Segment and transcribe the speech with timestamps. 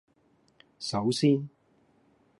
[0.79, 1.47] 首先